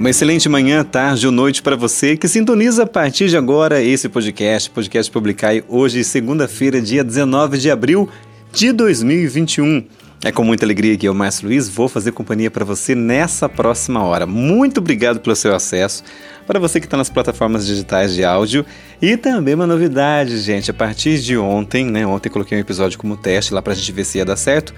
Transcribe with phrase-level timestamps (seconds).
[0.00, 4.08] Uma excelente manhã, tarde ou noite para você que sintoniza a partir de agora esse
[4.08, 8.08] podcast, podcast Publicai, hoje, segunda-feira, dia 19 de abril
[8.50, 9.84] de 2021.
[10.24, 14.02] É com muita alegria que eu, Márcio Luiz, vou fazer companhia para você nessa próxima
[14.02, 14.24] hora.
[14.24, 16.02] Muito obrigado pelo seu acesso.
[16.46, 18.64] Para você que está nas plataformas digitais de áudio.
[19.02, 20.70] E também uma novidade, gente.
[20.70, 22.06] A partir de ontem, né?
[22.06, 24.74] Ontem coloquei um episódio como teste lá para a gente ver se ia dar certo.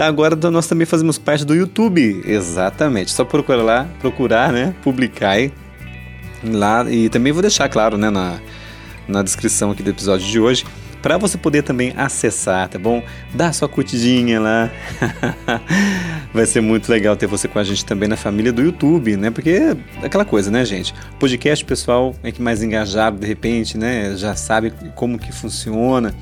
[0.00, 2.22] Tá, agora nós também fazemos parte do YouTube.
[2.24, 3.10] Exatamente.
[3.12, 4.74] Só procurar lá, procurar, né?
[4.82, 5.36] Publicar
[6.42, 6.90] lá.
[6.90, 8.08] E também vou deixar, claro, né?
[8.08, 8.40] Na,
[9.06, 10.64] na descrição aqui do episódio de hoje
[11.02, 13.02] para você poder também acessar, tá bom?
[13.34, 14.70] Dá sua curtidinha lá.
[16.32, 19.30] Vai ser muito legal ter você com a gente também na família do YouTube, né?
[19.30, 20.94] Porque é aquela coisa, né, gente?
[21.18, 24.16] Podcast, pessoal, é que mais engajado de repente, né?
[24.16, 26.14] Já sabe como que funciona.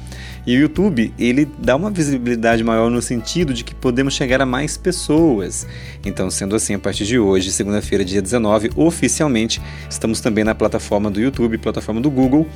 [0.49, 4.47] E o YouTube, ele dá uma visibilidade maior no sentido de que podemos chegar a
[4.47, 5.67] mais pessoas.
[6.03, 11.11] Então, sendo assim, a partir de hoje, segunda-feira, dia 19, oficialmente, estamos também na plataforma
[11.11, 12.47] do YouTube, plataforma do Google,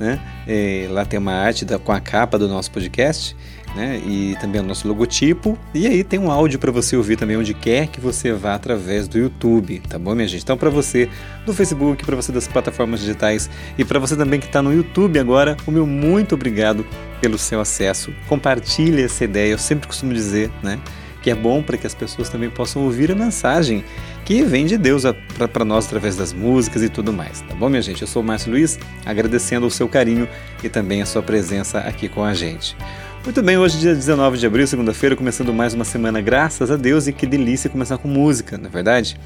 [0.00, 0.18] né?
[0.48, 3.36] É, lá tem uma arte da, com a capa do nosso podcast
[3.74, 4.00] né?
[4.06, 5.58] E também o nosso logotipo.
[5.74, 9.08] E aí tem um áudio para você ouvir também onde quer que você vá através
[9.08, 10.42] do YouTube, tá bom, minha gente?
[10.42, 11.08] Então para você
[11.46, 15.18] do Facebook, para você das plataformas digitais e para você também que está no YouTube
[15.18, 16.86] agora, o meu muito obrigado
[17.20, 18.12] pelo seu acesso.
[18.28, 19.52] Compartilhe essa ideia.
[19.52, 20.78] Eu sempre costumo dizer, né?
[21.22, 23.84] que é bom para que as pessoas também possam ouvir a mensagem
[24.24, 25.04] que vem de Deus
[25.52, 27.40] para nós através das músicas e tudo mais.
[27.42, 28.02] Tá bom, minha gente?
[28.02, 30.28] Eu sou o Márcio Luiz, agradecendo o seu carinho
[30.62, 32.76] e também a sua presença aqui com a gente.
[33.24, 37.06] Muito bem, hoje dia 19 de abril, segunda-feira, começando mais uma semana, graças a Deus,
[37.06, 39.16] e que delícia começar com música, não é verdade?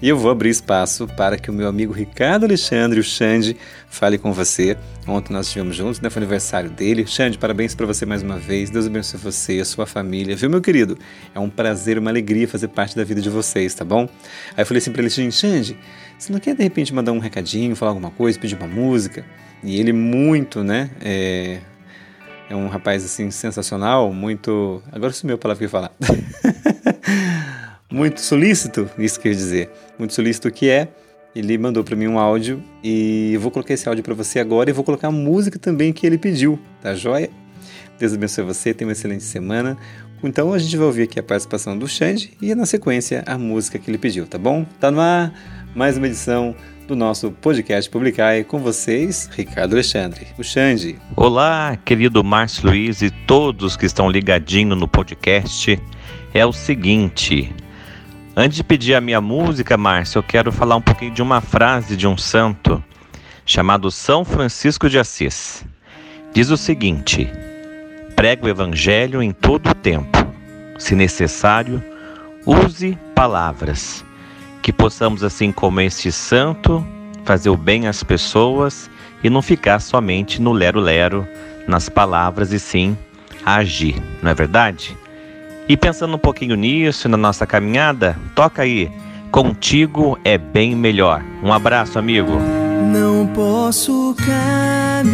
[0.00, 3.56] E eu vou abrir espaço para que o meu amigo Ricardo Alexandre, o Xande,
[3.88, 4.76] fale com você.
[5.08, 6.10] Ontem nós estivemos juntos, né?
[6.10, 7.06] Foi aniversário dele.
[7.06, 8.68] Xande, parabéns para você mais uma vez.
[8.68, 10.36] Deus abençoe você, a sua família.
[10.36, 10.98] Viu, meu querido?
[11.34, 14.02] É um prazer, uma alegria fazer parte da vida de vocês, tá bom?
[14.54, 15.78] Aí eu falei assim para ele, Xande,
[16.18, 19.24] você não quer de repente mandar um recadinho, falar alguma coisa, pedir uma música?
[19.64, 20.90] E ele muito, né?
[21.00, 21.60] É
[22.48, 24.82] é um rapaz assim sensacional, muito.
[24.92, 25.92] Agora sumiu a palavra que eu ia falar.
[27.90, 29.70] muito solícito, isso quer dizer.
[29.98, 30.88] Muito solícito que é.
[31.34, 34.70] Ele mandou para mim um áudio e eu vou colocar esse áudio para você agora
[34.70, 37.28] e vou colocar a música também que ele pediu, tá joia?
[37.98, 39.76] Deus abençoe você, tenha uma excelente semana.
[40.22, 43.78] Então a gente vai ouvir aqui a participação do Xande e na sequência a música
[43.78, 44.64] que ele pediu, tá bom?
[44.80, 45.34] Tá no ar
[45.74, 46.54] mais uma edição
[46.86, 50.96] do nosso podcast Publicai com vocês, Ricardo Alexandre, o Xande.
[51.16, 55.80] Olá, querido Márcio Luiz e todos que estão ligadinhos no podcast.
[56.32, 57.52] É o seguinte,
[58.36, 61.96] antes de pedir a minha música, Márcio, eu quero falar um pouquinho de uma frase
[61.96, 62.82] de um santo
[63.44, 65.64] chamado São Francisco de Assis.
[66.32, 67.28] Diz o seguinte:
[68.14, 70.18] pregue o evangelho em todo o tempo.
[70.78, 71.82] Se necessário,
[72.46, 74.05] use palavras
[74.66, 76.84] que possamos, assim como este santo,
[77.24, 78.90] fazer o bem às pessoas
[79.22, 81.24] e não ficar somente no lero-lero,
[81.68, 82.98] nas palavras, e sim
[83.44, 84.98] agir, não é verdade?
[85.68, 88.90] E pensando um pouquinho nisso, na nossa caminhada, toca aí.
[89.30, 91.22] Contigo é bem melhor.
[91.44, 92.32] Um abraço, amigo.
[92.92, 95.06] Não posso caminhar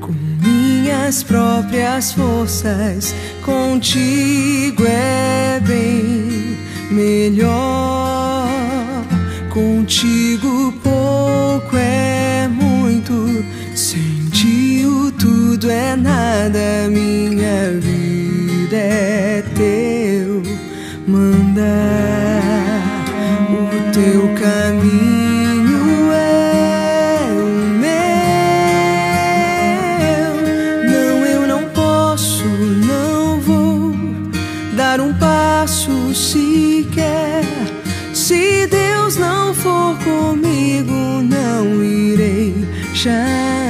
[0.00, 3.14] com minhas próprias forças.
[3.44, 6.53] Contigo é bem
[6.94, 8.46] melhor.
[9.50, 13.44] Contigo pouco é muito,
[13.74, 16.88] sem ti o tudo é nada.
[16.88, 20.42] Minha vida é teu
[21.06, 21.84] mandar,
[23.50, 25.33] o teu caminho
[43.06, 43.63] irei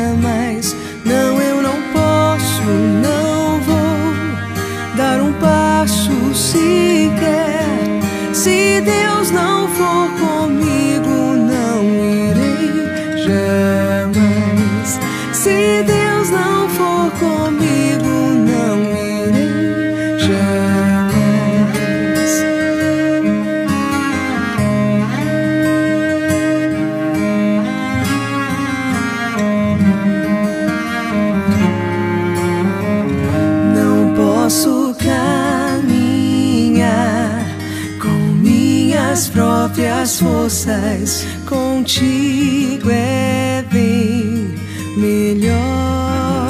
[40.54, 44.54] faças contigo é bem
[44.96, 46.48] melhor.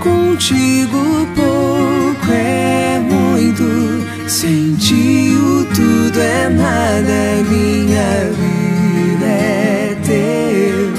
[0.00, 10.90] Contigo pouco é muito, sem ti o tudo é nada, é minha vida é teu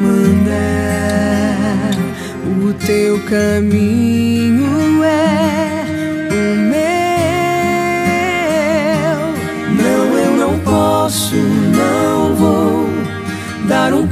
[0.00, 1.90] mandar
[2.60, 4.31] o teu caminho.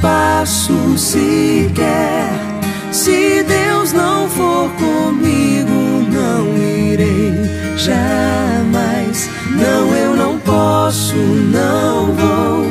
[0.01, 2.29] passo sequer.
[2.91, 7.33] Se Deus não for comigo, não irei
[7.77, 9.29] jamais.
[9.51, 12.65] Não, eu não posso, não vou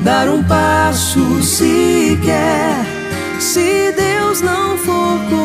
[0.00, 2.84] dar um passo sequer.
[3.38, 5.37] Se Deus não for comigo,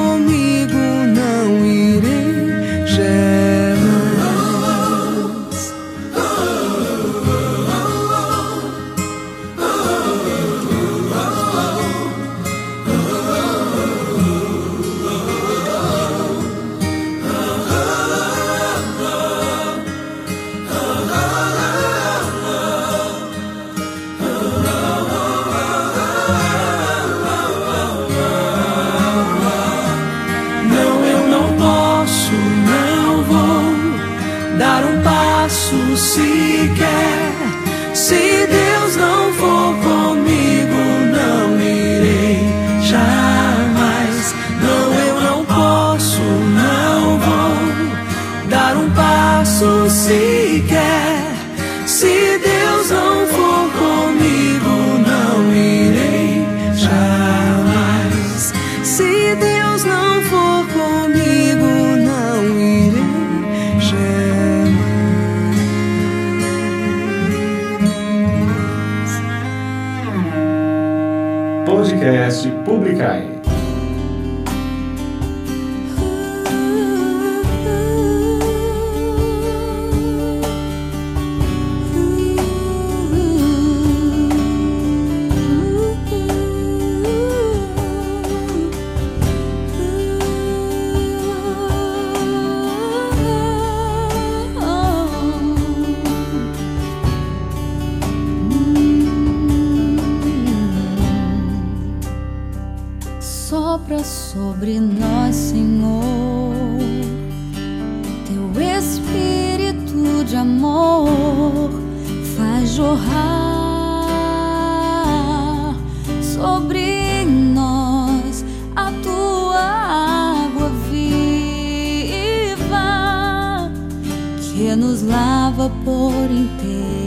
[124.83, 127.02] nos lava por inteiro.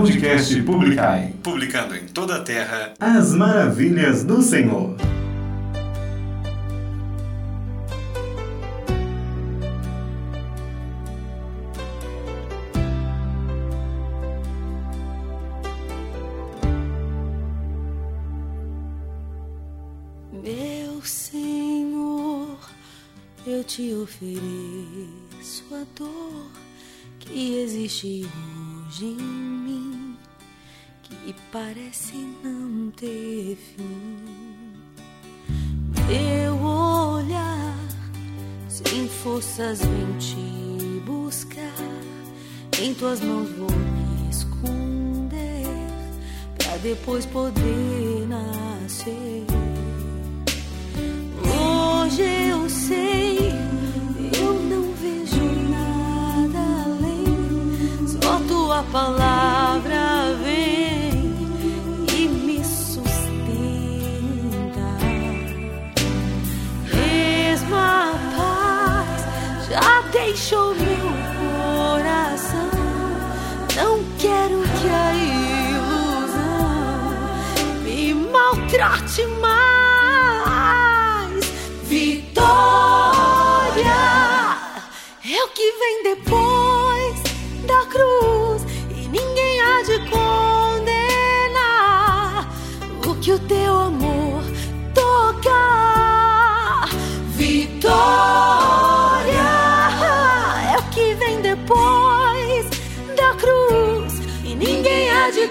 [0.00, 1.34] Podcast Publicai.
[1.42, 4.96] Publicando em toda a terra as maravilhas do Senhor.
[20.32, 22.56] Meu Senhor,
[23.46, 26.50] eu te ofereço a dor
[27.18, 28.26] que existe
[28.90, 29.79] hoje em mim,
[31.32, 34.16] que parece não ter fim.
[36.08, 37.76] Meu olhar
[38.68, 41.84] sem forças vem te buscar,
[42.82, 45.66] em tuas mãos vou me esconder,
[46.58, 49.44] pra depois poder nascer.
[51.44, 53.52] Hoje eu sei,
[54.36, 58.08] eu não vejo nada além.
[58.08, 60.19] Só tua palavra
[70.30, 71.10] deixou meu
[71.40, 72.70] coração.
[73.74, 75.12] Não quero que a
[75.74, 76.30] ilusão
[77.82, 79.90] me maltrate mais.
[81.82, 82.40] Vitória
[85.24, 87.22] é o que vem depois
[87.66, 88.62] da cruz
[88.94, 91.58] e ninguém há de condenar
[93.04, 93.99] o que o teu amor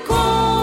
[0.10, 0.59] ninguém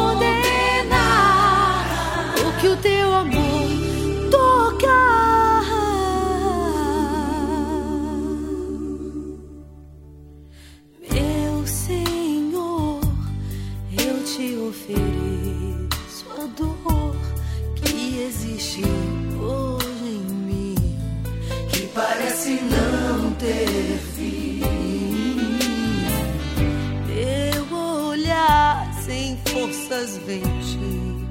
[30.15, 31.27] vem te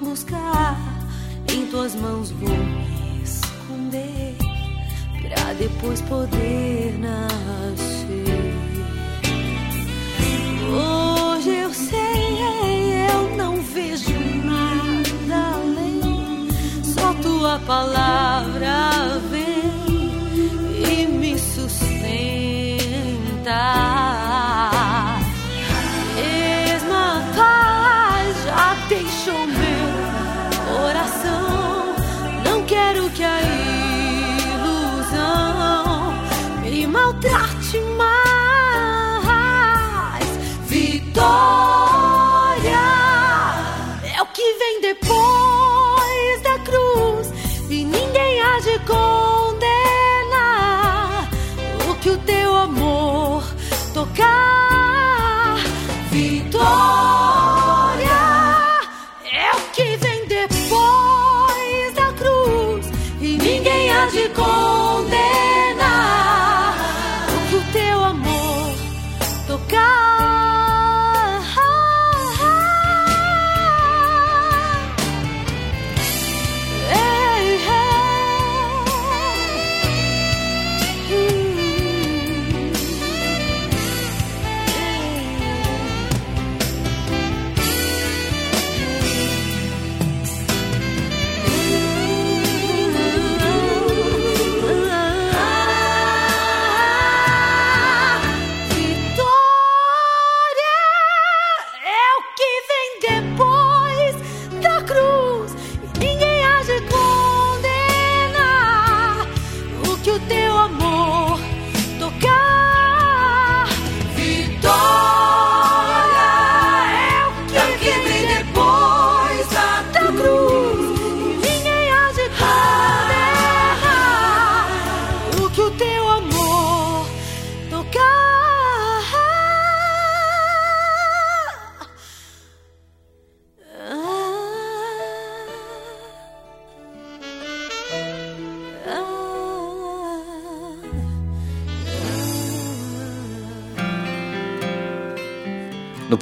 [0.00, 0.78] buscar,
[1.52, 4.36] em tuas mãos vou me esconder,
[5.22, 8.54] pra depois poder nascer.
[10.70, 14.12] Hoje eu sei, eu não vejo
[14.44, 16.48] nada além.
[16.84, 19.18] Só tua palavra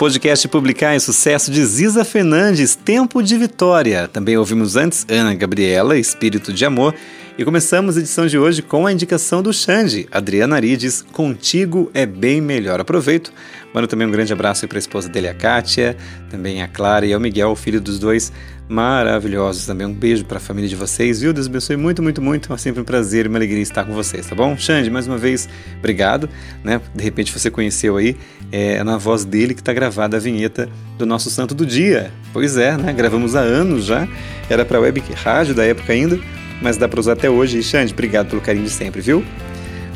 [0.01, 4.09] podcast Publicar em Sucesso de Ziza Fernandes, Tempo de Vitória.
[4.09, 6.95] Também ouvimos antes Ana Gabriela, Espírito de Amor.
[7.37, 12.07] E começamos a edição de hoje com a indicação do Xande, Adriana Arides, Contigo é
[12.07, 12.81] Bem Melhor.
[12.81, 13.31] Aproveito,
[13.75, 15.95] mando também um grande abraço para a esposa dele, a Kátia,
[16.31, 18.33] também a Clara e ao Miguel, filho dos dois
[18.71, 19.67] maravilhosos.
[19.67, 21.33] Também um beijo para a família de vocês, viu?
[21.33, 22.53] Deus abençoe muito, muito, muito.
[22.53, 24.57] É sempre um prazer e uma alegria estar com vocês, tá bom?
[24.57, 26.29] Xande, mais uma vez, obrigado.
[26.63, 26.81] Né?
[26.95, 28.17] De repente você conheceu aí,
[28.53, 32.13] é na voz dele que está gravada a vinheta do nosso Santo do Dia.
[32.33, 32.93] Pois é, né?
[32.93, 34.07] Gravamos há anos já.
[34.49, 36.19] Era para web rádio da época ainda,
[36.63, 37.59] mas dá para usar até hoje.
[37.59, 39.25] E Xande, obrigado pelo carinho de sempre, viu?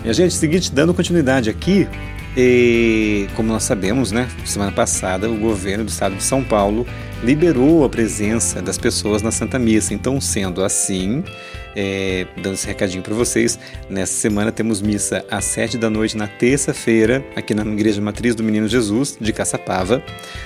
[0.02, 1.88] Minha gente, seguinte, dando continuidade aqui,
[2.36, 6.84] e, como nós sabemos, né, semana passada o governo do estado de São Paulo
[7.24, 9.94] liberou a presença das pessoas na Santa Missa.
[9.94, 11.24] Então, sendo assim,
[11.74, 13.58] é, dando esse recadinho para vocês,
[13.88, 18.42] nessa semana temos missa às sete da noite na terça-feira, aqui na Igreja Matriz do
[18.42, 20.02] Menino Jesus, de Caçapava.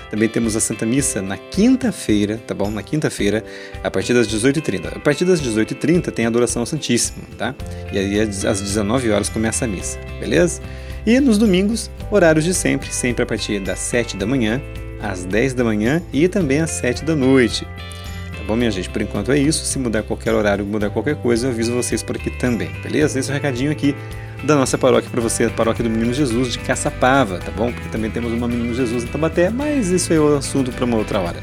[0.08, 2.70] Também temos a Santa Missa na quinta-feira, tá bom?
[2.70, 3.44] Na quinta-feira,
[3.82, 4.96] a partir das 18h30.
[4.96, 7.56] A partir das 18h30 tem a adoração ao Santíssimo, tá?
[7.92, 10.62] E aí às 19 horas começa a missa, beleza?
[11.04, 14.62] E nos domingos, horários de sempre, sempre a partir das 7 da manhã,
[15.00, 17.64] às 10 da manhã e também às 7 da noite.
[17.64, 18.88] Tá bom, minha gente?
[18.90, 19.64] Por enquanto é isso.
[19.64, 23.18] Se mudar qualquer horário, mudar qualquer coisa, eu aviso vocês por aqui também, beleza?
[23.18, 23.94] Esse é o recadinho aqui
[24.44, 27.72] da nossa paróquia para você, a paróquia do Menino Jesus de Caçapava, tá bom?
[27.72, 30.96] Porque também temos uma Menino Jesus em Tabaté, mas isso é o assunto para uma
[30.96, 31.42] outra hora.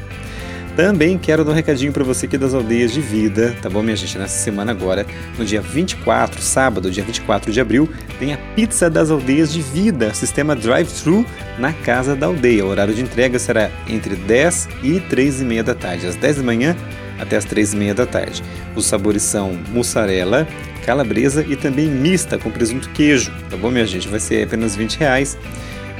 [0.76, 3.96] Também quero dar um recadinho para você aqui das aldeias de vida, tá bom, minha
[3.96, 4.18] gente?
[4.18, 5.06] Nessa semana agora,
[5.38, 10.12] no dia 24, sábado, dia 24 de abril, tem a Pizza das Aldeias de Vida,
[10.12, 11.24] sistema drive-thru
[11.58, 12.62] na Casa da Aldeia.
[12.62, 16.36] O horário de entrega será entre 10 e 3 e meia da tarde, às 10
[16.36, 16.76] da manhã
[17.18, 18.42] até as 3 e meia da tarde.
[18.74, 20.46] Os sabores são mussarela,
[20.84, 24.08] calabresa e também mista com presunto queijo, tá bom, minha gente?
[24.08, 25.38] Vai ser apenas 20 reais.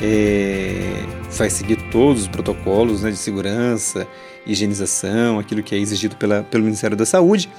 [0.03, 1.03] É,
[1.37, 4.07] vai seguir todos os protocolos né, de segurança
[4.47, 7.51] higienização, aquilo que é exigido pela, pelo Ministério da Saúde.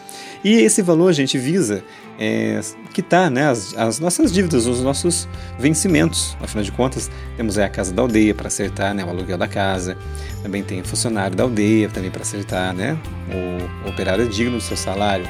[0.43, 1.83] E esse valor a gente visa
[2.17, 2.59] é,
[2.93, 5.27] quitar né, as, as, nossas dívidas, os nossos
[5.59, 6.37] vencimentos.
[6.39, 9.97] Afinal de contas, temos a casa da aldeia para acertar né, o aluguel da casa,
[10.41, 12.97] também tem funcionário da aldeia também para acertar né,
[13.29, 15.27] o, o operário digno do seu salário.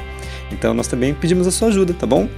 [0.50, 2.28] Então nós também pedimos a sua ajuda, tá bom?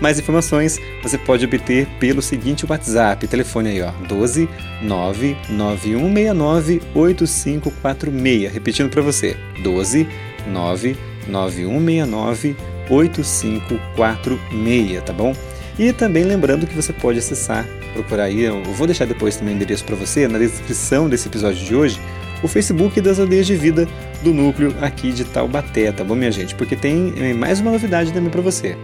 [0.00, 4.48] Mais informações você pode obter pelo seguinte WhatsApp, telefone aí ó, 12
[4.82, 8.52] 99169 8546.
[8.52, 10.08] Repetindo para você, 12
[10.48, 12.56] 99169
[12.90, 15.32] 8546, tá bom?
[15.78, 19.56] E também lembrando que você pode acessar, procurar aí, eu vou deixar depois também o
[19.56, 21.98] endereço para você na descrição desse episódio de hoje,
[22.42, 23.86] o Facebook das Aldeias de Vida
[24.22, 26.54] do núcleo aqui de Taubaté, tá bom, minha gente?
[26.54, 28.76] Porque tem eh, mais uma novidade também para você.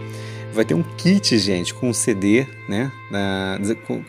[0.53, 2.91] Vai ter um kit, gente, com um CD, né?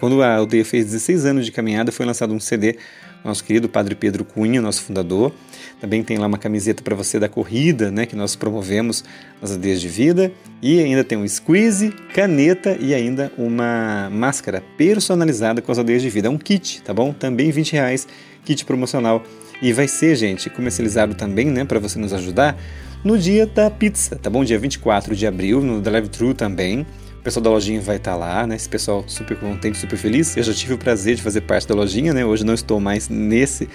[0.01, 2.77] Quando a aldeia fez 16 anos de caminhada, foi lançado um CD
[3.25, 5.33] nosso querido Padre Pedro Cunha, nosso fundador.
[5.81, 9.05] Também tem lá uma camiseta para você da corrida, né, que nós promovemos
[9.41, 10.33] nas aldeias de vida.
[10.61, 16.11] E ainda tem um squeeze, caneta e ainda uma máscara personalizada com as aldeias de
[16.11, 16.27] vida.
[16.27, 17.13] É um kit, tá bom?
[17.13, 18.09] Também 20 reais,
[18.45, 19.23] kit promocional.
[19.63, 22.57] E vai ser, gente, comercializado também, né, para você nos ajudar,
[23.05, 24.45] no dia da pizza, tá bom?
[24.45, 26.85] Dia 24 de abril, no drive-thru também.
[27.21, 28.57] O pessoal da lojinha vai estar lá, né?
[28.57, 30.37] Esse pessoal super contente, super feliz.
[30.37, 32.25] Eu já tive o prazer de fazer parte da lojinha, né?
[32.25, 33.69] Hoje não estou mais nesse,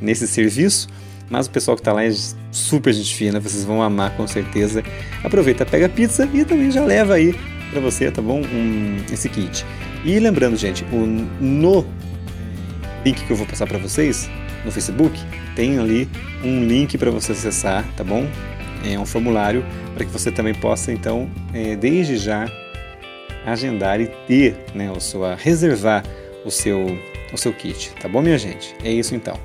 [0.00, 0.88] nesse serviço,
[1.30, 2.10] mas o pessoal que está lá é
[2.50, 4.82] super gente fina, vocês vão amar com certeza.
[5.24, 7.34] Aproveita, pega a pizza e também já leva aí
[7.70, 8.40] para você, tá bom?
[8.40, 9.64] Um, esse kit.
[10.04, 11.06] E lembrando, gente, o,
[11.40, 11.84] no
[13.04, 14.30] link que eu vou passar para vocês
[14.64, 15.18] no Facebook,
[15.54, 16.08] tem ali
[16.44, 18.26] um link para você acessar, tá bom?
[18.84, 22.46] É um formulário para que você também possa, então, é, desde já
[23.44, 26.04] agendar e ter, né, o seu, reservar
[26.44, 26.98] o seu,
[27.32, 28.74] o seu kit, tá bom, minha gente?
[28.82, 29.38] É isso então.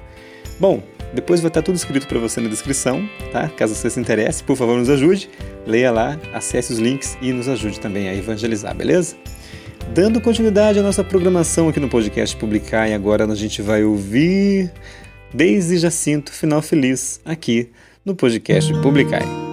[0.59, 3.49] Bom, depois vai estar tudo escrito para você na descrição, tá?
[3.49, 5.29] Caso você se interesse, por favor, nos ajude,
[5.65, 9.15] leia lá, acesse os links e nos ajude também a evangelizar, beleza?
[9.93, 14.71] Dando continuidade à nossa programação aqui no podcast Publicar, e agora a gente vai ouvir
[15.33, 17.69] Desde Jacinto, final feliz, aqui
[18.05, 19.50] no podcast Publicar.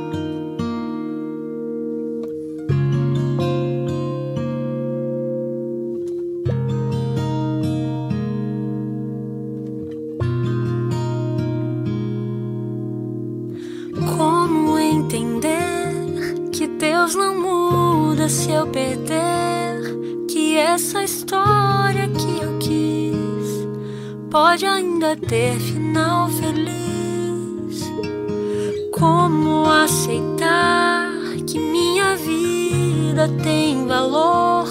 [33.43, 34.67] tem valor,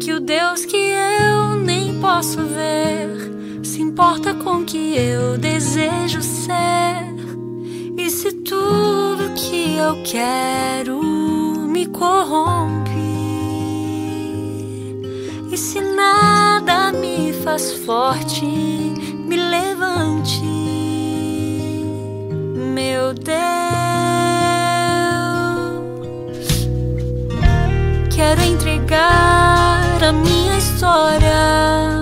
[0.00, 6.20] que o Deus que eu nem posso ver se importa com o que eu desejo
[6.22, 7.12] ser.
[7.96, 12.90] E se tudo que eu quero me corrompe,
[15.50, 20.44] e se nada me faz forte, me levante,
[22.74, 23.61] meu Deus.
[28.92, 32.01] apagar a minha história.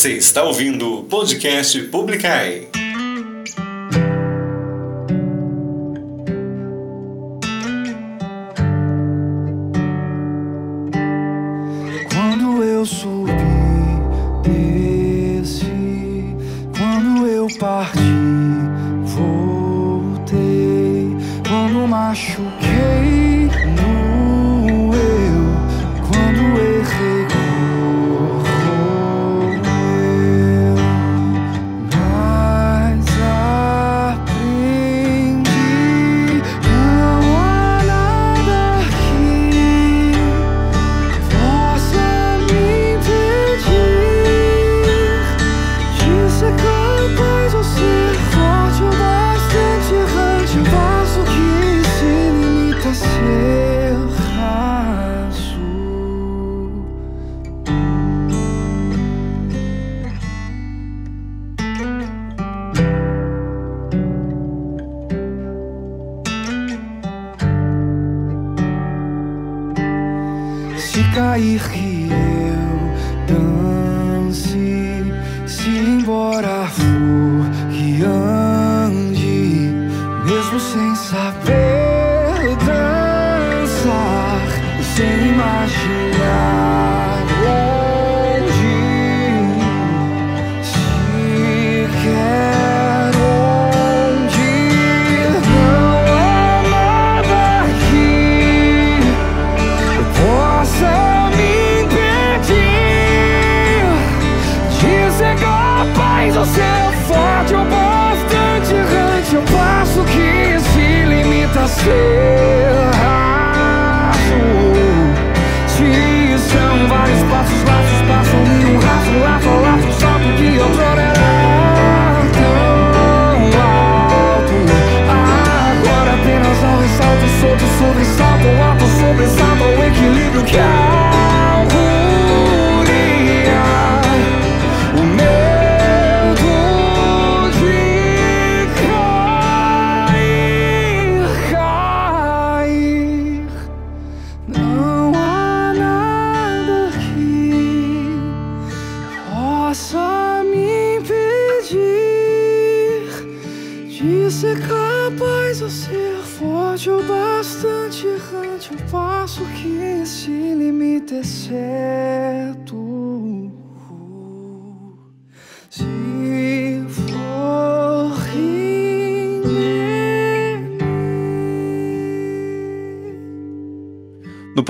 [0.00, 2.69] Você está ouvindo o podcast Publicai.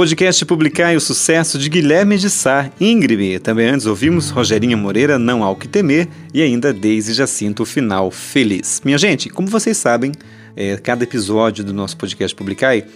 [0.01, 3.39] podcast Publicar e o Sucesso de Guilherme de Sá, íngreme.
[3.39, 8.11] Também antes ouvimos Rogerinha Moreira, Não Há O Que Temer, e ainda Daisy Jacinto, Final
[8.11, 8.81] Feliz.
[8.83, 10.13] Minha gente, como vocês sabem,
[10.57, 12.87] é, cada episódio do nosso podcast Publicai,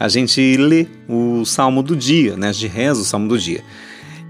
[0.00, 2.48] a gente lê o Salmo do Dia, né?
[2.48, 3.62] A gente reza o Salmo do Dia.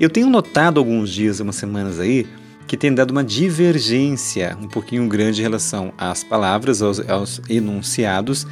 [0.00, 2.26] Eu tenho notado alguns dias, umas semanas aí,
[2.66, 8.44] que tem dado uma divergência um pouquinho grande em relação às palavras, aos, aos enunciados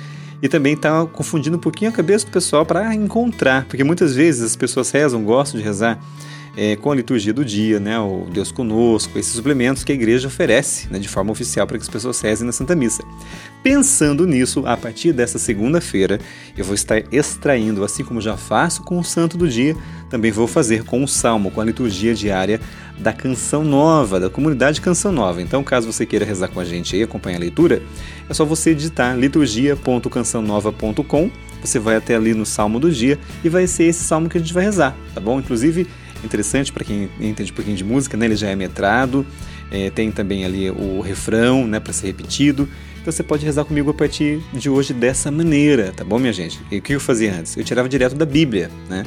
[0.42, 4.42] e também tá confundindo um pouquinho a cabeça do pessoal para encontrar, porque muitas vezes
[4.42, 6.00] as pessoas rezam, gostam de rezar,
[6.57, 10.29] é, com a liturgia do dia, né, o Deus conosco, esses suplementos que a igreja
[10.29, 13.03] oferece né, de forma oficial para que as pessoas rezem na Santa Missa.
[13.62, 16.21] Pensando nisso, a partir dessa segunda-feira,
[16.57, 19.75] eu vou estar extraindo, assim como já faço com o Santo do Dia,
[20.11, 22.61] também vou fazer com o Salmo, com a liturgia diária
[22.99, 25.41] da Canção Nova, da comunidade Canção Nova.
[25.41, 27.83] Então, caso você queira rezar com a gente e acompanhar a leitura,
[28.29, 31.31] é só você digitar liturgia.cançãonova.com.
[31.62, 34.41] Você vai até ali no Salmo do dia e vai ser esse salmo que a
[34.41, 35.38] gente vai rezar, tá bom?
[35.38, 35.87] Inclusive,
[36.24, 38.26] interessante para quem entende um pouquinho de música, né?
[38.26, 39.26] Ele já é metrado,
[39.70, 42.68] é, tem também ali o refrão, né, para ser repetido.
[43.00, 46.61] Então você pode rezar comigo a partir de hoje dessa maneira, tá bom, minha gente?
[46.70, 47.56] E o que eu fazia antes?
[47.56, 49.04] Eu tirava direto da Bíblia, né?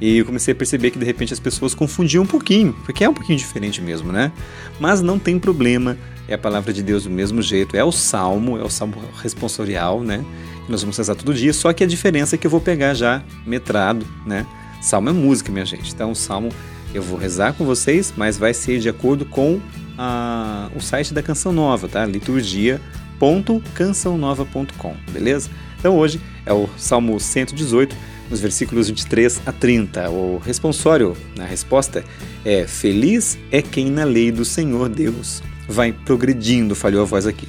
[0.00, 3.08] E eu comecei a perceber que de repente as pessoas confundiam um pouquinho, porque é
[3.08, 4.30] um pouquinho diferente mesmo, né?
[4.78, 5.96] Mas não tem problema,
[6.28, 10.02] é a palavra de Deus do mesmo jeito, é o salmo, é o salmo responsorial,
[10.02, 10.24] né?
[10.64, 12.92] Que nós vamos rezar todo dia, só que a diferença é que eu vou pegar
[12.94, 14.46] já metrado, né?
[14.80, 15.92] Salmo é música, minha gente.
[15.92, 16.50] Então, o salmo
[16.94, 19.60] eu vou rezar com vocês, mas vai ser de acordo com
[19.98, 22.06] a, o site da Canção Nova, tá?
[22.06, 25.50] liturgia.cançãonova.com, beleza?
[25.78, 27.94] Então, hoje é o Salmo 118
[28.30, 30.10] nos versículos 23 a 30.
[30.10, 32.04] O responsório, a resposta
[32.44, 37.48] é: Feliz é quem na lei do Senhor Deus vai progredindo, falhou a voz aqui.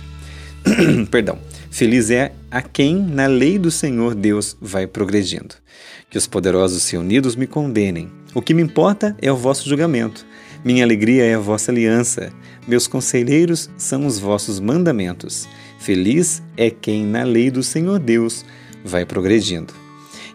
[1.10, 1.40] Perdão.
[1.70, 5.56] Feliz é a quem na lei do Senhor Deus vai progredindo.
[6.10, 8.10] Que os poderosos se unidos me condenem.
[8.34, 10.26] O que me importa é o vosso julgamento.
[10.64, 12.32] Minha alegria é a vossa aliança.
[12.66, 15.48] Meus conselheiros são os vossos mandamentos.
[15.80, 18.46] Feliz é quem na lei do Senhor Deus
[18.86, 19.74] vai progredindo.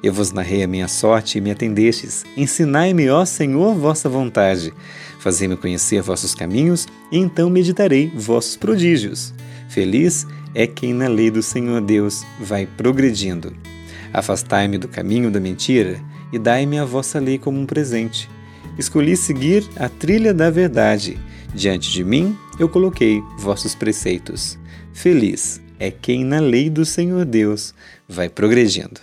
[0.02, 2.24] Eu vos narrei a minha sorte e me atendestes.
[2.36, 4.74] Ensinai-me, ó Senhor, vossa vontade.
[5.20, 9.32] Fazei-me conhecer vossos caminhos, e então meditarei vossos prodígios.
[9.68, 13.54] Feliz é quem na lei do Senhor Deus vai progredindo.
[14.12, 15.98] Afastai-me do caminho da mentira
[16.32, 18.28] e dai-me a vossa lei como um presente.
[18.78, 21.18] Escolhi seguir a trilha da verdade.
[21.54, 24.58] Diante de mim eu coloquei vossos preceitos.
[24.92, 27.74] Feliz é quem na lei do Senhor Deus
[28.08, 29.00] vai progredindo.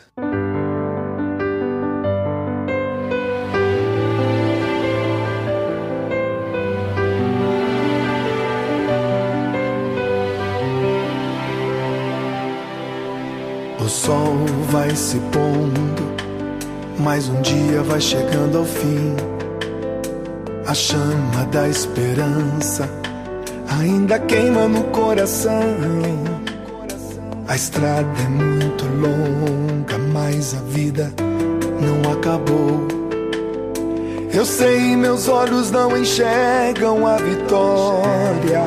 [14.72, 16.04] Vai se pondo,
[17.00, 19.16] mais um dia vai chegando ao fim.
[20.68, 22.88] A chama da esperança
[23.80, 25.60] ainda queima no coração.
[27.48, 31.12] A estrada é muito longa, mas a vida
[31.82, 32.88] não acabou.
[34.32, 38.62] Eu sei, meus olhos não enxergam a vitória.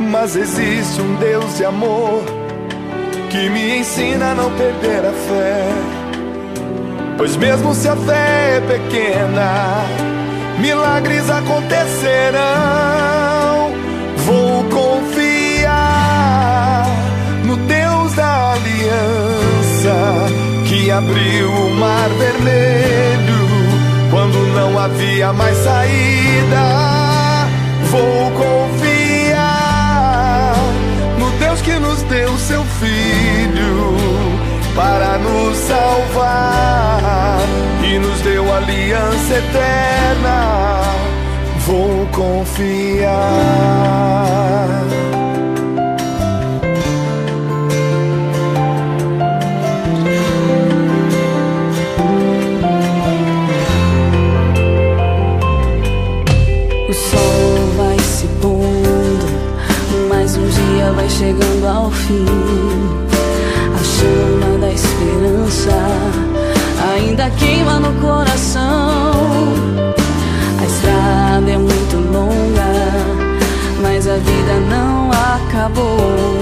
[0.00, 2.37] Mas existe um Deus de amor
[3.30, 5.68] que me ensina a não perder a fé.
[7.16, 9.84] Pois mesmo se a fé é pequena,
[10.58, 12.38] milagres acontecerão.
[14.24, 15.76] Vou confiar
[17.44, 20.26] no Deus da aliança
[20.66, 23.48] que abriu o mar vermelho
[24.10, 26.88] quando não havia mais saída.
[27.90, 28.68] Vou confiar
[31.18, 33.96] no Deus que nos deu seu filho
[34.74, 37.40] para nos salvar
[37.82, 40.82] e nos deu aliança eterna.
[41.66, 43.08] Vou confiar.
[56.88, 59.26] O sol vai se pondo,
[60.08, 62.67] mais um dia vai chegando ao fim.
[63.98, 65.72] Chama da esperança
[66.94, 69.12] ainda queima no coração.
[70.60, 72.70] A estrada é muito longa,
[73.82, 76.37] mas a vida não Em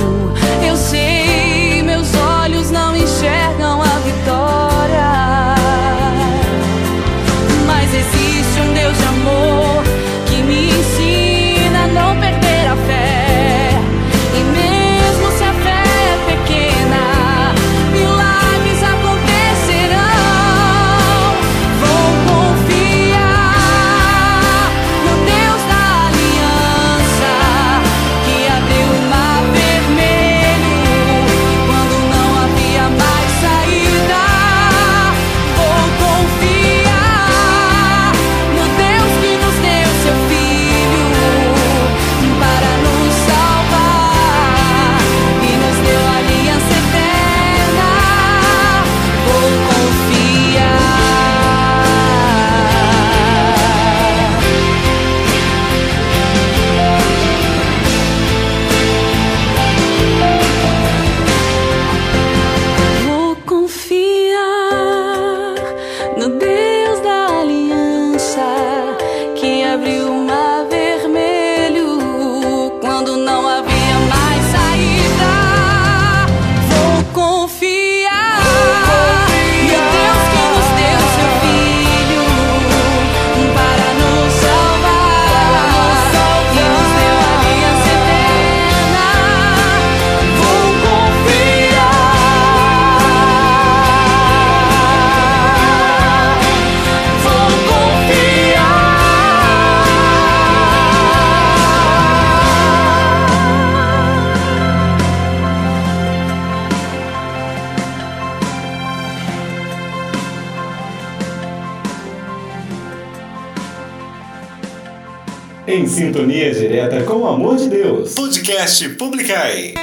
[118.56, 119.74] Podcast Publicai.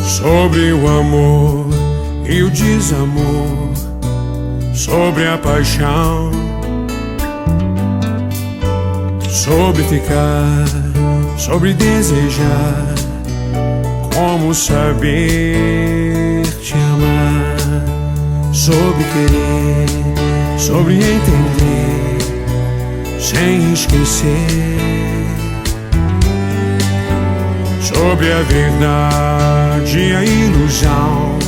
[0.00, 1.68] Sobre o amor
[2.28, 3.72] e o desamor,
[4.74, 6.32] sobre a paixão,
[9.48, 10.66] sobre ficar,
[11.38, 12.94] sobre desejar,
[14.14, 17.56] como saber te amar,
[18.52, 19.88] sobre querer,
[20.58, 22.18] sobre entender,
[23.18, 24.68] sem esquecer
[27.80, 31.38] sobre a verdade e a ilusão.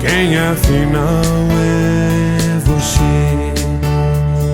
[0.00, 1.22] Quem afinal
[1.54, 3.52] é você?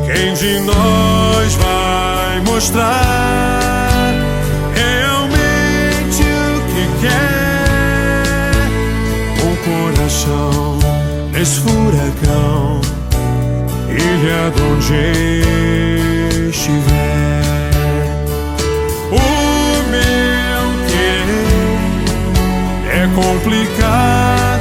[0.06, 2.03] Quem de nós vai
[2.40, 4.12] mostrar
[4.74, 8.54] realmente o que quer?
[9.42, 10.78] O coração
[11.32, 12.80] nesse furacão,
[13.88, 15.02] ilha de onde
[16.50, 17.42] estiver.
[19.10, 19.12] O
[19.90, 21.82] meu querer
[22.90, 24.53] é complicado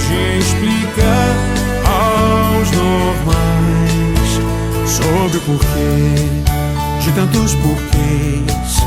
[0.00, 1.36] pode explicar
[1.84, 4.40] aos normais
[4.86, 6.14] sobre o porquê
[7.00, 8.78] de tantos porquês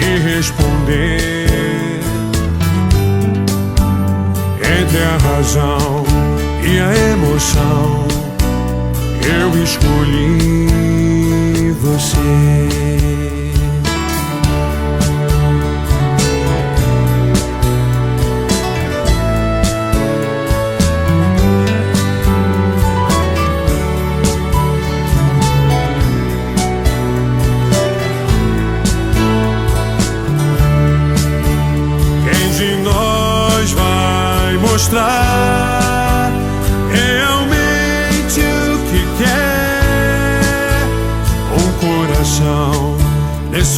[0.00, 2.00] e responder
[4.78, 6.04] entre a razão
[6.62, 8.06] e a emoção.
[9.22, 10.68] Eu escolhi
[11.80, 13.37] você.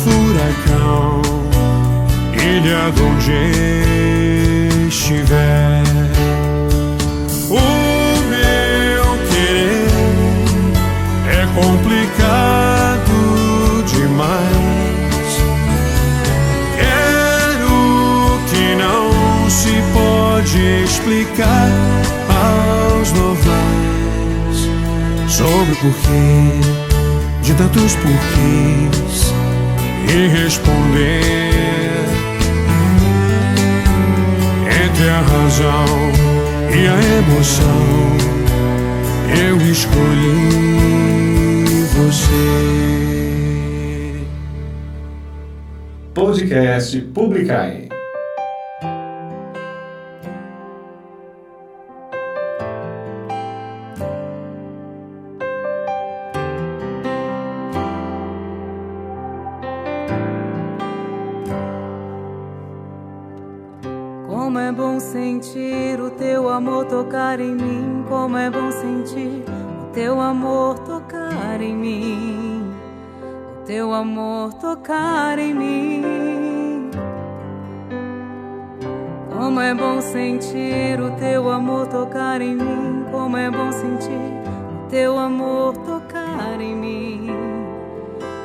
[0.03, 1.21] Furacão,
[2.33, 3.41] ilha de onde
[4.89, 5.83] estiver.
[7.51, 7.61] O
[8.31, 9.91] meu querer
[11.29, 13.17] é complicado
[13.87, 15.33] demais.
[16.77, 17.79] Quero
[18.49, 21.71] que não se pode explicar
[22.29, 24.59] aos novais
[25.29, 26.81] sobre o porquê
[27.43, 29.10] de tantos porquês
[30.13, 31.21] e responder
[34.85, 35.87] entre a razão
[36.75, 38.19] e a emoção.
[39.47, 40.41] Eu escolhi
[41.95, 42.61] você.
[46.13, 47.90] Podcast Publicai.
[67.11, 68.05] Tocar em mim.
[68.09, 69.43] Como é bom sentir
[69.83, 72.73] o teu amor tocar em mim.
[73.57, 76.91] O teu amor tocar em mim.
[79.29, 83.05] Como é bom sentir o teu amor tocar em mim.
[83.11, 87.31] Como é bom sentir o teu amor tocar em mim.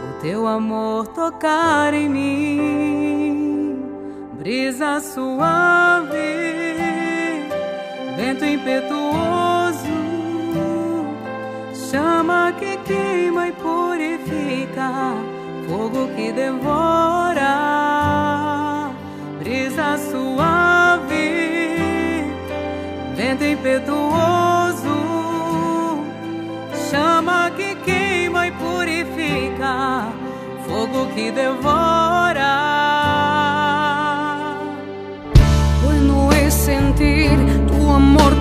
[0.10, 3.66] O teu amor tocar em mim
[4.46, 6.45] brisa suave,
[8.16, 9.84] vento impetuoso,
[11.92, 15.16] chama que queima e purifica,
[15.68, 17.52] fogo que devora,
[19.40, 21.26] brisa suave,
[23.16, 24.96] vento impetuoso,
[26.90, 30.08] chama que queima e purifica,
[30.66, 32.95] fogo que devora.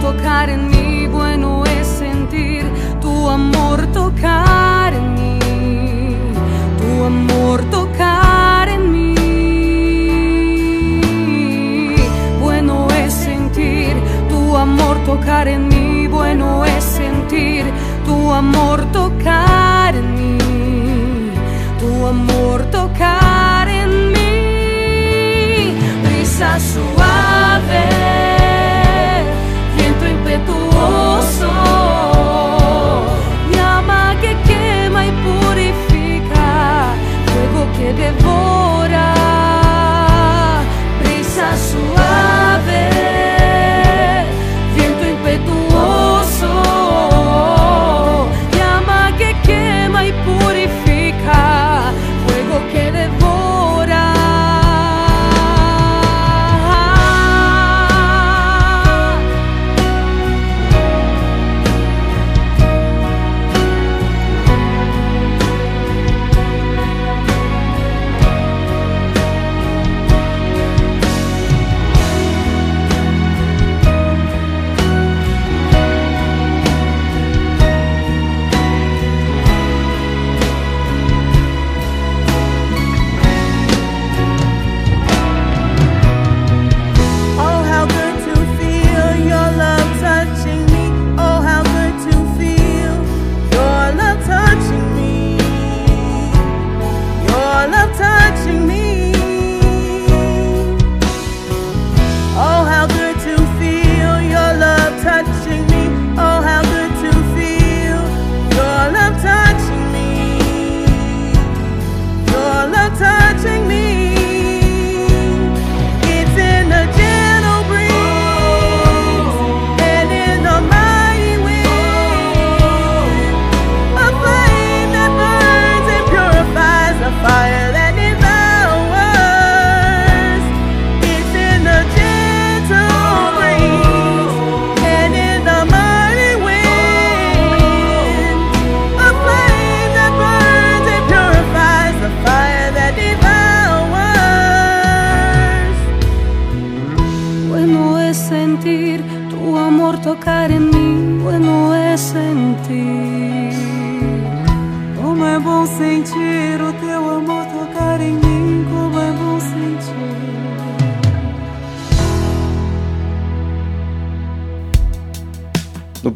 [0.05, 2.63] Tocar en mí, bueno es sentir
[3.01, 5.39] tu amor tocar en mí,
[6.81, 9.15] tu amor tocar en mí.
[12.39, 13.95] Bueno es sentir
[14.29, 17.65] tu amor tocar en mí, bueno es sentir
[18.05, 20.39] tu amor tocar en mí,
[21.81, 25.75] tu amor tocar en mí
[26.05, 27.85] brisa suave,
[31.35, 31.74] soul.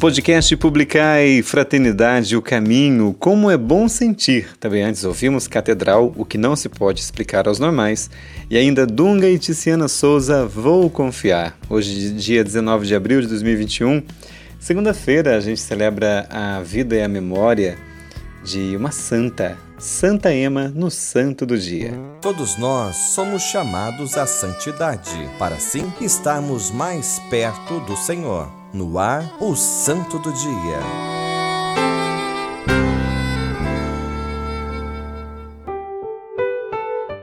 [0.09, 4.57] Podcast Publicai Fraternidade o Caminho, Como é Bom Sentir.
[4.59, 8.09] Também antes ouvimos Catedral, O que Não Se Pode Explicar aos Normais.
[8.49, 11.55] E ainda Dunga e Tiziana Souza, Vou Confiar.
[11.69, 14.01] Hoje, dia 19 de abril de 2021.
[14.59, 17.77] Segunda-feira, a gente celebra a vida e a memória
[18.43, 21.93] de uma santa, Santa Ema, no Santo do Dia.
[22.19, 28.58] Todos nós somos chamados à santidade, para assim estarmos mais perto do Senhor.
[28.71, 31.28] No ar, o Santo do Dia.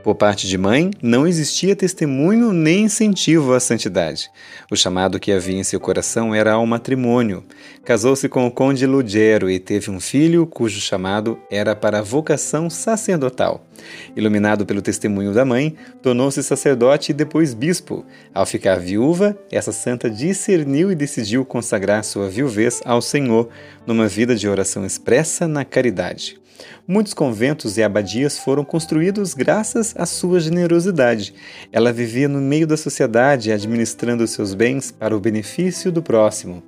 [0.07, 4.31] Por parte de mãe, não existia testemunho nem incentivo à santidade.
[4.71, 7.43] O chamado que havia em seu coração era ao matrimônio.
[7.83, 12.69] Casou-se com o conde Lugero e teve um filho cujo chamado era para a vocação
[12.69, 13.67] sacerdotal.
[14.15, 18.05] Iluminado pelo testemunho da mãe, tornou-se sacerdote e depois bispo.
[18.33, 23.49] Ao ficar viúva, essa santa discerniu e decidiu consagrar sua viuvez ao Senhor
[23.85, 26.39] numa vida de oração expressa na caridade.
[26.87, 31.33] Muitos conventos e abadias foram construídos graças à sua generosidade.
[31.71, 36.63] Ela vivia no meio da sociedade, administrando seus bens para o benefício do próximo.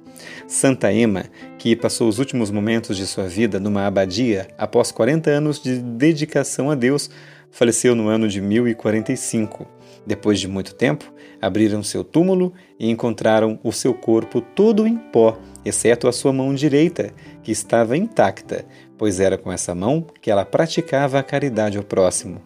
[0.47, 1.25] Santa Ema,
[1.57, 6.69] que passou os últimos momentos de sua vida numa abadia após 40 anos de dedicação
[6.69, 7.09] a Deus,
[7.51, 9.67] faleceu no ano de 1045.
[10.05, 11.11] Depois de muito tempo,
[11.41, 16.53] abriram seu túmulo e encontraram o seu corpo todo em pó, exceto a sua mão
[16.53, 17.11] direita,
[17.43, 18.65] que estava intacta,
[18.99, 22.41] pois era com essa mão que ela praticava a caridade ao próximo.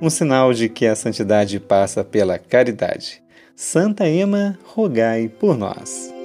[0.00, 3.20] Um sinal de que a santidade passa pela caridade.
[3.54, 6.15] Santa Ema, rogai por nós.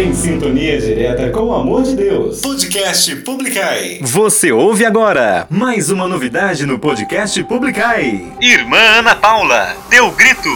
[0.00, 2.40] Em sintonia direta com o amor de Deus.
[2.40, 3.98] Podcast Publicai.
[4.00, 8.32] Você ouve agora mais uma novidade no podcast Publicai.
[8.40, 10.48] Irmã Ana Paula, deu grito.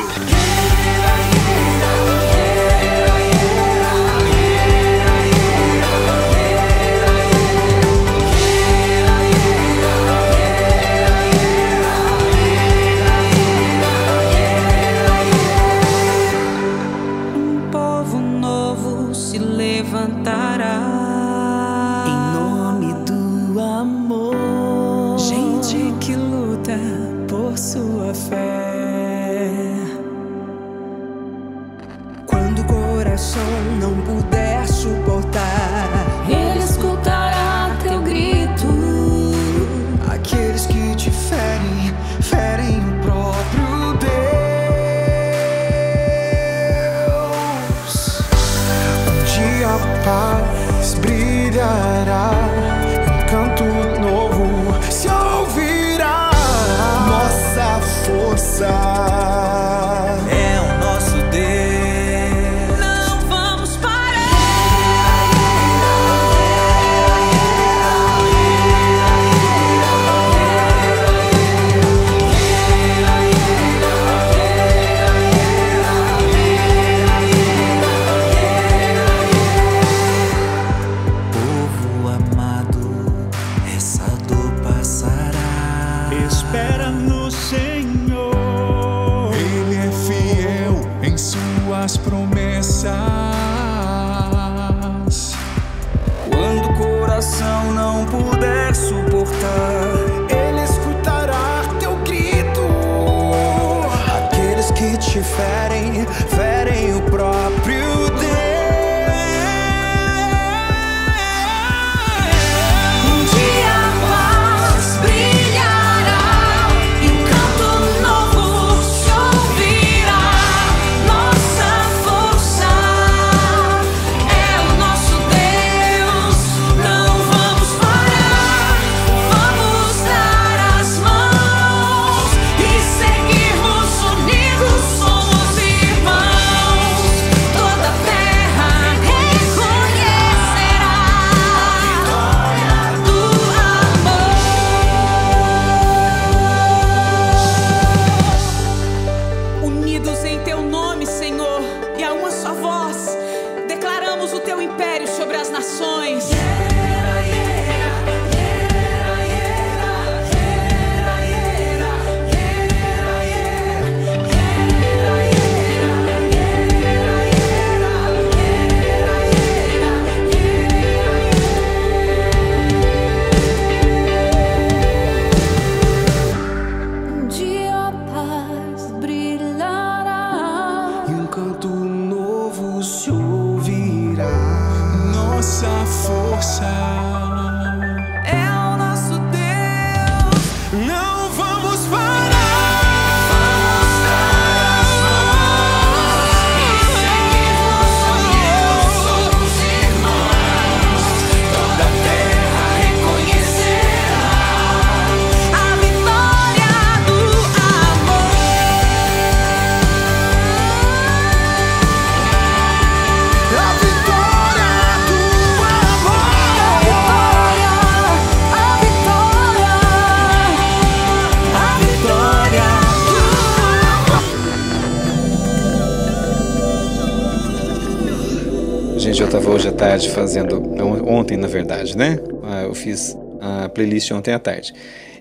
[230.02, 230.62] Fazendo.
[231.06, 232.18] Ontem, na verdade, né?
[232.42, 234.72] Ah, Eu fiz a playlist ontem à tarde.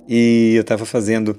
[0.07, 1.38] E eu estava fazendo.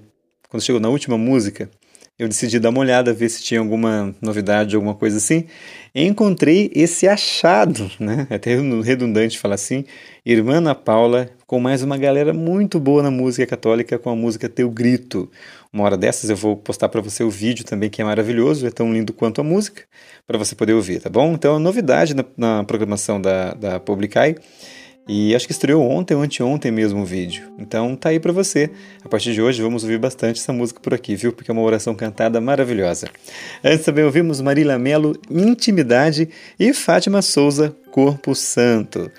[0.49, 1.68] Quando chegou na última música,
[2.17, 5.47] eu decidi dar uma olhada, ver se tinha alguma novidade, alguma coisa assim.
[5.93, 8.27] Encontrei esse achado, né?
[8.31, 9.85] É até redundante falar assim.
[10.25, 14.49] Irmã Ana Paula, com mais uma galera muito boa na música católica, com a música
[14.49, 15.29] Teu Grito.
[15.73, 18.71] Uma hora dessas eu vou postar para você o vídeo também, que é maravilhoso, é
[18.71, 19.83] tão lindo quanto a música,
[20.25, 21.33] para você poder ouvir, tá bom?
[21.33, 24.37] Então, novidade na, na programação da, da Publicai.
[25.07, 27.53] E acho que estreou ontem ou anteontem mesmo o vídeo.
[27.59, 28.71] Então tá aí para você.
[29.05, 31.33] A partir de hoje vamos ouvir bastante essa música por aqui, viu?
[31.33, 33.09] Porque é uma oração cantada maravilhosa.
[33.63, 36.29] Antes também ouvimos Marília Melo, Intimidade
[36.59, 39.11] e Fátima Souza, Corpo Santo.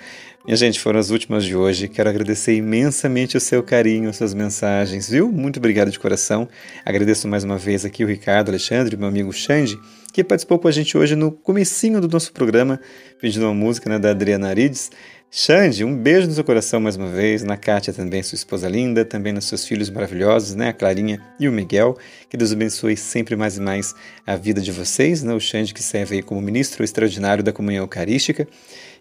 [0.46, 1.88] Minha gente, foram as últimas de hoje.
[1.88, 5.30] Quero agradecer imensamente o seu carinho, as suas mensagens, viu?
[5.32, 6.48] Muito obrigado de coração.
[6.84, 9.76] Agradeço mais uma vez aqui o Ricardo Alexandre, meu amigo Xande,
[10.12, 12.80] que participou com a gente hoje no comecinho do nosso programa,
[13.20, 14.92] pedindo uma música né, da Adriana Arides.
[15.30, 19.04] Xande, um beijo no seu coração mais uma vez, na Kátia também, sua esposa linda,
[19.04, 21.98] também nos seus filhos maravilhosos, né, a Clarinha e o Miguel.
[22.30, 23.94] Que Deus abençoe sempre mais e mais
[24.26, 27.84] a vida de vocês, né, o Xande que serve aí como ministro extraordinário da comunhão
[27.84, 28.48] eucarística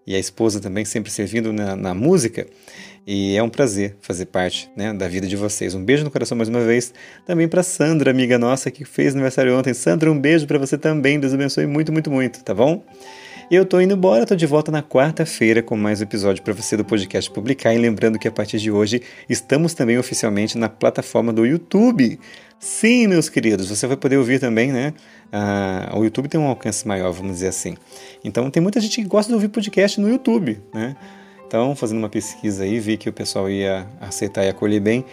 [0.06, 2.46] e a esposa também sempre servindo na, na música.
[3.08, 5.76] E é um prazer fazer parte né, da vida de vocês.
[5.76, 6.92] Um beijo no coração mais uma vez.
[7.26, 9.74] Também para Sandra, amiga nossa, que fez aniversário ontem.
[9.76, 11.20] Sandra, um beijo para você também.
[11.20, 12.84] Deus abençoe muito, muito, muito, tá bom?
[13.50, 16.76] Eu tô indo embora, tô de volta na quarta-feira com mais um episódio para você
[16.76, 17.76] do podcast Publicar.
[17.76, 22.20] E lembrando que a partir de hoje estamos também oficialmente na plataforma do YouTube.
[22.60, 24.96] Sim, meus queridos, você vai poder ouvir também, né?
[25.32, 27.76] Ah, o YouTube tem um alcance maior, vamos dizer assim.
[28.24, 30.96] Então tem muita gente que gosta de ouvir podcast no YouTube, né?
[31.46, 35.06] Então, fazendo uma pesquisa aí, vi que o pessoal ia aceitar e acolher bem.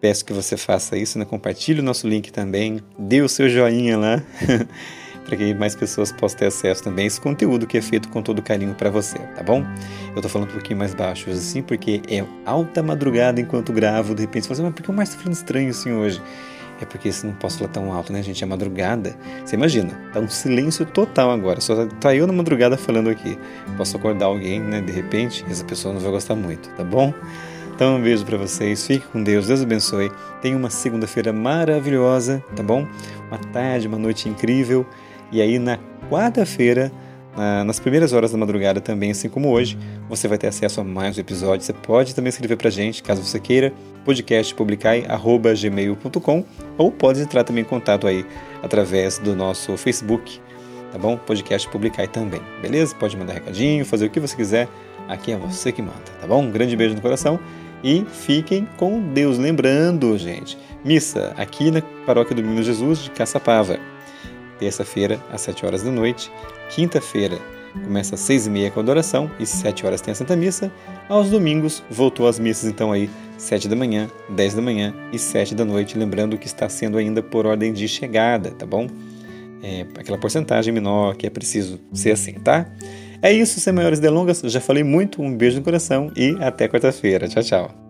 [0.00, 1.24] Peço que você faça isso, né?
[1.24, 4.22] Compartilhe o nosso link também, dê o seu joinha lá.
[5.24, 8.22] para que mais pessoas possam ter acesso também a esse conteúdo que é feito com
[8.22, 9.64] todo carinho para você, tá bom?
[10.14, 14.22] Eu tô falando um pouquinho mais baixo assim, porque é alta madrugada enquanto gravo, de
[14.22, 16.20] repente você fala assim, mas por que o Márcio tá falando estranho assim hoje?
[16.80, 18.42] É porque se não posso falar tão alto, né, gente?
[18.42, 19.14] É madrugada.
[19.44, 21.60] Você imagina, tá um silêncio total agora.
[21.60, 23.38] Só tá eu na madrugada falando aqui.
[23.76, 27.12] Posso acordar alguém, né, de repente, essa pessoa não vai gostar muito, tá bom?
[27.74, 28.86] Então, um beijo para vocês.
[28.86, 29.46] Fique com Deus.
[29.46, 30.10] Deus abençoe.
[30.42, 32.86] Tenha uma segunda-feira maravilhosa, tá bom?
[33.28, 34.86] Uma tarde, uma noite incrível.
[35.32, 35.78] E aí na
[36.10, 36.92] quarta-feira,
[37.64, 39.78] nas primeiras horas da madrugada também, assim como hoje,
[40.08, 41.64] você vai ter acesso a mais um episódio.
[41.64, 43.72] Você pode também escrever para gente, caso você queira,
[44.04, 46.44] podcastpublicai.gmail.com
[46.76, 48.26] ou pode entrar também em contato aí
[48.62, 50.40] através do nosso Facebook,
[50.90, 51.16] tá bom?
[51.16, 52.94] Podcast Publicai também, beleza?
[52.96, 54.66] Pode mandar recadinho, fazer o que você quiser,
[55.08, 56.42] aqui é você que manda, tá bom?
[56.42, 57.38] Um grande beijo no coração
[57.84, 59.38] e fiquem com Deus.
[59.38, 63.78] Lembrando, gente, missa aqui na Paróquia do Menino Jesus de Caçapava
[64.60, 66.30] terça-feira, às 7 horas da noite.
[66.68, 67.38] Quinta-feira,
[67.72, 70.70] começa às 6 e meia com a adoração e 7 horas tem a Santa Missa.
[71.08, 73.08] Aos domingos, voltou às missas então aí,
[73.38, 75.98] 7 da manhã, 10 da manhã e 7 da noite.
[75.98, 78.86] Lembrando que está sendo ainda por ordem de chegada, tá bom?
[79.62, 82.70] É aquela porcentagem menor que é preciso ser assim, tá?
[83.22, 84.40] É isso, sem maiores delongas.
[84.44, 87.28] Já falei muito, um beijo no coração e até quarta-feira.
[87.28, 87.89] Tchau, tchau.